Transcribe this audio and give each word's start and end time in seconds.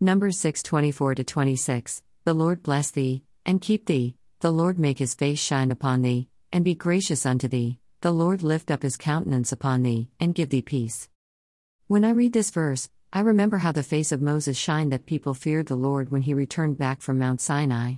Numbers 0.00 0.38
6 0.40 0.62
24 0.62 1.14
26. 1.14 2.02
The 2.24 2.34
Lord 2.34 2.62
bless 2.62 2.90
thee, 2.90 3.22
and 3.46 3.62
keep 3.62 3.86
thee, 3.86 4.14
the 4.40 4.50
Lord 4.50 4.78
make 4.78 4.98
his 4.98 5.14
face 5.14 5.38
shine 5.38 5.70
upon 5.70 6.02
thee, 6.02 6.28
and 6.52 6.62
be 6.62 6.74
gracious 6.74 7.24
unto 7.24 7.48
thee, 7.48 7.78
the 8.02 8.12
Lord 8.12 8.42
lift 8.42 8.70
up 8.70 8.82
his 8.82 8.98
countenance 8.98 9.52
upon 9.52 9.82
thee, 9.82 10.10
and 10.20 10.34
give 10.34 10.50
thee 10.50 10.60
peace. 10.60 11.08
When 11.86 12.04
I 12.04 12.10
read 12.10 12.34
this 12.34 12.50
verse, 12.50 12.90
I 13.10 13.20
remember 13.20 13.56
how 13.56 13.72
the 13.72 13.82
face 13.82 14.12
of 14.12 14.20
Moses 14.20 14.58
shined 14.58 14.92
that 14.92 15.06
people 15.06 15.32
feared 15.32 15.68
the 15.68 15.76
Lord 15.76 16.10
when 16.10 16.20
he 16.20 16.34
returned 16.34 16.76
back 16.76 17.00
from 17.00 17.18
Mount 17.18 17.40
Sinai. 17.40 17.94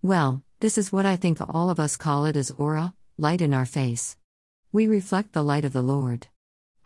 Well, 0.00 0.42
this 0.60 0.78
is 0.78 0.92
what 0.92 1.04
I 1.04 1.16
think 1.16 1.40
all 1.46 1.68
of 1.68 1.78
us 1.78 1.98
call 1.98 2.24
it 2.24 2.36
as 2.36 2.52
aura, 2.52 2.94
light 3.18 3.42
in 3.42 3.52
our 3.52 3.66
face. 3.66 4.16
We 4.72 4.86
reflect 4.86 5.34
the 5.34 5.44
light 5.44 5.66
of 5.66 5.74
the 5.74 5.82
Lord. 5.82 6.28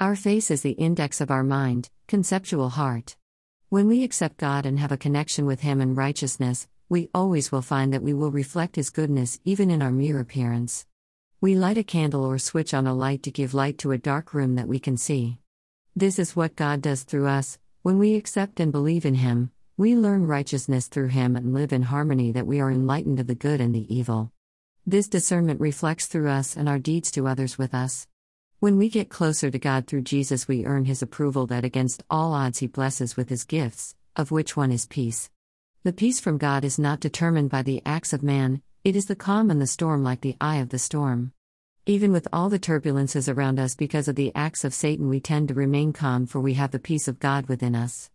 Our 0.00 0.16
face 0.16 0.50
is 0.50 0.62
the 0.62 0.72
index 0.72 1.20
of 1.20 1.30
our 1.30 1.44
mind, 1.44 1.90
conceptual 2.08 2.70
heart. 2.70 3.14
When 3.70 3.86
we 3.86 4.02
accept 4.02 4.38
God 4.38 4.64
and 4.64 4.78
have 4.78 4.92
a 4.92 4.96
connection 4.96 5.44
with 5.44 5.60
Him 5.60 5.82
in 5.82 5.94
righteousness, 5.94 6.66
we 6.88 7.10
always 7.14 7.52
will 7.52 7.60
find 7.60 7.92
that 7.92 8.02
we 8.02 8.14
will 8.14 8.30
reflect 8.30 8.76
His 8.76 8.88
goodness 8.88 9.40
even 9.44 9.70
in 9.70 9.82
our 9.82 9.90
mere 9.90 10.20
appearance. 10.20 10.86
We 11.42 11.54
light 11.54 11.76
a 11.76 11.84
candle 11.84 12.24
or 12.24 12.38
switch 12.38 12.72
on 12.72 12.86
a 12.86 12.94
light 12.94 13.22
to 13.24 13.30
give 13.30 13.52
light 13.52 13.76
to 13.78 13.92
a 13.92 13.98
dark 13.98 14.32
room 14.32 14.54
that 14.54 14.68
we 14.68 14.78
can 14.78 14.96
see. 14.96 15.40
This 15.94 16.18
is 16.18 16.34
what 16.34 16.56
God 16.56 16.80
does 16.80 17.02
through 17.02 17.26
us. 17.26 17.58
When 17.82 17.98
we 17.98 18.14
accept 18.14 18.58
and 18.58 18.72
believe 18.72 19.04
in 19.04 19.16
Him, 19.16 19.50
we 19.76 19.94
learn 19.94 20.26
righteousness 20.26 20.88
through 20.88 21.08
Him 21.08 21.36
and 21.36 21.52
live 21.52 21.74
in 21.74 21.82
harmony 21.82 22.32
that 22.32 22.46
we 22.46 22.60
are 22.60 22.70
enlightened 22.70 23.20
of 23.20 23.26
the 23.26 23.34
good 23.34 23.60
and 23.60 23.74
the 23.74 23.94
evil. 23.94 24.32
This 24.86 25.08
discernment 25.08 25.60
reflects 25.60 26.06
through 26.06 26.30
us 26.30 26.56
and 26.56 26.70
our 26.70 26.78
deeds 26.78 27.10
to 27.10 27.28
others 27.28 27.58
with 27.58 27.74
us. 27.74 28.06
When 28.60 28.76
we 28.76 28.88
get 28.88 29.08
closer 29.08 29.52
to 29.52 29.58
God 29.60 29.86
through 29.86 30.02
Jesus, 30.02 30.48
we 30.48 30.66
earn 30.66 30.84
His 30.84 31.00
approval 31.00 31.46
that 31.46 31.64
against 31.64 32.02
all 32.10 32.32
odds 32.32 32.58
He 32.58 32.66
blesses 32.66 33.16
with 33.16 33.28
His 33.28 33.44
gifts, 33.44 33.94
of 34.16 34.32
which 34.32 34.56
one 34.56 34.72
is 34.72 34.84
peace. 34.84 35.30
The 35.84 35.92
peace 35.92 36.18
from 36.18 36.38
God 36.38 36.64
is 36.64 36.76
not 36.76 36.98
determined 36.98 37.50
by 37.50 37.62
the 37.62 37.80
acts 37.86 38.12
of 38.12 38.24
man, 38.24 38.60
it 38.82 38.96
is 38.96 39.06
the 39.06 39.14
calm 39.14 39.52
in 39.52 39.60
the 39.60 39.66
storm 39.68 40.02
like 40.02 40.22
the 40.22 40.34
eye 40.40 40.56
of 40.56 40.70
the 40.70 40.78
storm. 40.80 41.32
Even 41.86 42.10
with 42.10 42.26
all 42.32 42.48
the 42.48 42.58
turbulences 42.58 43.32
around 43.32 43.60
us 43.60 43.76
because 43.76 44.08
of 44.08 44.16
the 44.16 44.32
acts 44.34 44.64
of 44.64 44.74
Satan, 44.74 45.08
we 45.08 45.20
tend 45.20 45.46
to 45.48 45.54
remain 45.54 45.92
calm 45.92 46.26
for 46.26 46.40
we 46.40 46.54
have 46.54 46.72
the 46.72 46.80
peace 46.80 47.06
of 47.06 47.20
God 47.20 47.46
within 47.46 47.76
us. 47.76 48.10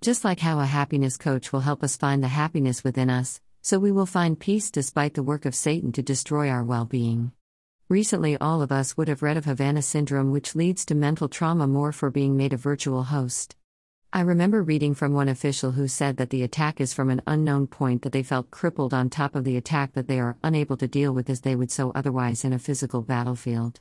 Just 0.00 0.24
like 0.24 0.40
how 0.40 0.58
a 0.58 0.66
happiness 0.66 1.16
coach 1.16 1.52
will 1.52 1.60
help 1.60 1.84
us 1.84 1.96
find 1.96 2.20
the 2.20 2.26
happiness 2.26 2.82
within 2.82 3.10
us, 3.10 3.40
so 3.62 3.78
we 3.78 3.92
will 3.92 4.06
find 4.06 4.40
peace 4.40 4.72
despite 4.72 5.14
the 5.14 5.22
work 5.22 5.44
of 5.46 5.54
Satan 5.54 5.92
to 5.92 6.02
destroy 6.02 6.48
our 6.48 6.64
well 6.64 6.84
being. 6.84 7.30
Recently, 7.90 8.38
all 8.38 8.62
of 8.62 8.72
us 8.72 8.96
would 8.96 9.08
have 9.08 9.22
read 9.22 9.36
of 9.36 9.44
Havana 9.44 9.82
syndrome, 9.82 10.30
which 10.30 10.54
leads 10.54 10.86
to 10.86 10.94
mental 10.94 11.28
trauma 11.28 11.66
more 11.66 11.92
for 11.92 12.10
being 12.10 12.34
made 12.34 12.54
a 12.54 12.56
virtual 12.56 13.02
host. 13.04 13.56
I 14.10 14.20
remember 14.20 14.62
reading 14.62 14.94
from 14.94 15.12
one 15.12 15.28
official 15.28 15.72
who 15.72 15.86
said 15.86 16.16
that 16.16 16.30
the 16.30 16.42
attack 16.42 16.80
is 16.80 16.94
from 16.94 17.10
an 17.10 17.20
unknown 17.26 17.66
point 17.66 18.00
that 18.00 18.12
they 18.12 18.22
felt 18.22 18.50
crippled 18.50 18.94
on 18.94 19.10
top 19.10 19.34
of 19.34 19.44
the 19.44 19.58
attack 19.58 19.92
that 19.92 20.08
they 20.08 20.18
are 20.18 20.38
unable 20.42 20.78
to 20.78 20.88
deal 20.88 21.12
with 21.12 21.28
as 21.28 21.42
they 21.42 21.54
would 21.54 21.70
so 21.70 21.92
otherwise 21.94 22.42
in 22.42 22.54
a 22.54 22.58
physical 22.58 23.02
battlefield. 23.02 23.80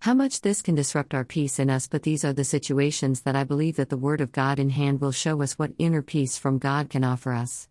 How 0.00 0.12
much 0.12 0.42
this 0.42 0.60
can 0.60 0.74
disrupt 0.74 1.14
our 1.14 1.24
peace 1.24 1.58
in 1.58 1.70
us, 1.70 1.88
but 1.88 2.02
these 2.02 2.26
are 2.26 2.34
the 2.34 2.44
situations 2.44 3.22
that 3.22 3.34
I 3.34 3.44
believe 3.44 3.76
that 3.76 3.88
the 3.88 3.96
Word 3.96 4.20
of 4.20 4.30
God 4.30 4.58
in 4.58 4.68
hand 4.68 5.00
will 5.00 5.10
show 5.10 5.40
us 5.40 5.58
what 5.58 5.72
inner 5.78 6.02
peace 6.02 6.36
from 6.36 6.58
God 6.58 6.90
can 6.90 7.02
offer 7.02 7.32
us. 7.32 7.66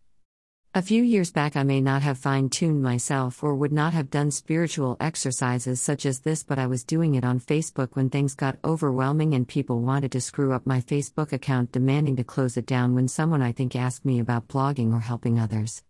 A 0.76 0.82
few 0.82 1.02
years 1.02 1.32
back, 1.32 1.56
I 1.56 1.64
may 1.64 1.82
not 1.82 2.04
have 2.04 2.20
fine 2.20 2.50
tuned 2.50 2.84
myself 2.84 3.42
or 3.42 3.56
would 3.56 3.72
not 3.72 3.94
have 3.94 4.12
done 4.12 4.30
spiritual 4.30 4.98
exercises 5.00 5.82
such 5.82 6.06
as 6.06 6.20
this, 6.20 6.44
but 6.44 6.60
I 6.60 6.68
was 6.68 6.84
doing 6.84 7.16
it 7.16 7.24
on 7.24 7.40
Facebook 7.40 7.90
when 7.94 8.10
things 8.10 8.36
got 8.36 8.60
overwhelming 8.64 9.34
and 9.34 9.48
people 9.48 9.80
wanted 9.80 10.12
to 10.12 10.22
screw 10.22 10.54
up 10.54 10.68
my 10.68 10.82
Facebook 10.82 11.32
account, 11.32 11.72
demanding 11.72 12.18
to 12.18 12.24
close 12.24 12.58
it 12.58 12.68
down 12.68 12.94
when 12.94 13.08
someone 13.08 13.42
I 13.42 13.54
think 13.54 13.76
asked 13.76 14.06
me 14.06 14.20
about 14.20 14.50
blogging 14.50 14.94
or 14.94 15.00
helping 15.00 15.40
others. 15.40 15.84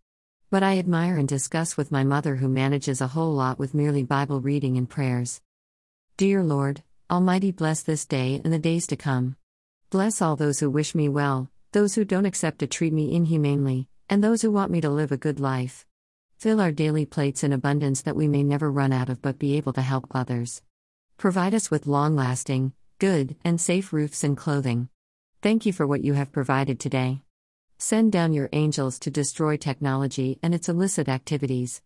But 0.51 0.63
I 0.63 0.77
admire 0.77 1.17
and 1.17 1.27
discuss 1.27 1.75
with 1.75 1.91
my 1.91 2.05
mother, 2.05 2.35
who 2.35 2.47
manages 2.47 3.01
a 3.01 3.07
whole 3.07 3.33
lot 3.33 3.59
with 3.59 3.73
merely 3.73 4.03
Bible 4.03 4.39
reading 4.39 4.77
and 4.77 4.89
prayers. 4.89 5.41
Dear 6.15 6.43
Lord, 6.43 6.83
Almighty, 7.11 7.51
bless 7.51 7.81
this 7.81 8.05
day 8.05 8.39
and 8.41 8.53
the 8.53 8.59
days 8.59 8.87
to 8.87 8.95
come. 8.95 9.35
Bless 9.89 10.21
all 10.21 10.37
those 10.37 10.59
who 10.59 10.69
wish 10.69 10.95
me 10.95 11.09
well, 11.09 11.49
those 11.73 11.95
who 11.95 12.05
don't 12.05 12.25
accept 12.25 12.59
to 12.59 12.67
treat 12.67 12.93
me 12.93 13.13
inhumanely 13.13 13.89
and 14.09 14.23
those 14.23 14.41
who 14.41 14.51
want 14.51 14.71
me 14.71 14.81
to 14.81 14.89
live 14.89 15.11
a 15.11 15.17
good 15.17 15.39
life. 15.39 15.85
Fill 16.37 16.61
our 16.61 16.71
daily 16.71 17.05
plates 17.05 17.43
in 17.43 17.51
abundance 17.51 18.01
that 18.03 18.15
we 18.15 18.27
may 18.27 18.43
never 18.43 18.71
run 18.71 18.93
out 18.93 19.09
of 19.09 19.21
but 19.21 19.39
be 19.39 19.57
able 19.57 19.73
to 19.73 19.81
help 19.81 20.05
others. 20.11 20.61
Provide 21.17 21.53
us 21.53 21.71
with 21.71 21.87
long 21.87 22.15
lasting, 22.15 22.73
good, 22.99 23.35
and 23.43 23.59
safe 23.59 23.91
roofs 23.91 24.23
and 24.23 24.37
clothing. 24.37 24.89
Thank 25.41 25.65
you 25.65 25.73
for 25.73 25.87
what 25.87 26.03
you 26.03 26.13
have 26.13 26.31
provided 26.31 26.79
today. 26.79 27.21
Send 27.79 28.11
down 28.11 28.33
your 28.33 28.49
angels 28.53 28.99
to 28.99 29.11
destroy 29.11 29.57
technology 29.57 30.39
and 30.41 30.55
its 30.55 30.69
illicit 30.69 31.09
activities. 31.09 31.81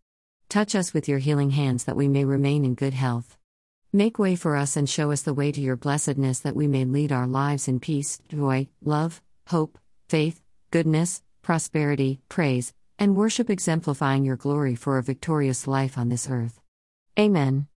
Touch 0.49 0.75
us 0.75 0.93
with 0.93 1.07
your 1.07 1.19
healing 1.19 1.51
hands 1.51 1.85
that 1.85 1.95
we 1.95 2.07
may 2.07 2.25
remain 2.25 2.65
in 2.65 2.75
good 2.75 2.93
health. 2.93 3.37
Make 3.93 4.19
way 4.19 4.35
for 4.35 4.55
us 4.55 4.77
and 4.77 4.89
show 4.89 5.11
us 5.11 5.21
the 5.21 5.33
way 5.33 5.51
to 5.51 5.59
your 5.59 5.75
blessedness 5.75 6.39
that 6.39 6.55
we 6.55 6.67
may 6.67 6.85
lead 6.85 7.11
our 7.11 7.27
lives 7.27 7.67
in 7.67 7.79
peace, 7.79 8.21
joy, 8.29 8.67
love, 8.83 9.21
hope, 9.47 9.77
faith, 10.07 10.41
goodness, 10.71 11.21
prosperity, 11.41 12.19
praise, 12.29 12.73
and 12.99 13.15
worship 13.15 13.49
exemplifying 13.49 14.23
your 14.23 14.35
glory 14.35 14.75
for 14.75 14.97
a 14.97 15.03
victorious 15.03 15.67
life 15.67 15.97
on 15.97 16.09
this 16.09 16.29
earth. 16.29 16.59
Amen. 17.19 17.67